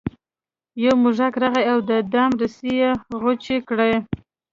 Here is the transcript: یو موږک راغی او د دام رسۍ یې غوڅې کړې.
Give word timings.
یو 0.83 0.93
موږک 1.01 1.33
راغی 1.41 1.63
او 1.71 1.79
د 1.89 1.91
دام 2.13 2.31
رسۍ 2.41 2.71
یې 2.79 2.91
غوڅې 3.21 3.57
کړې. 3.67 3.93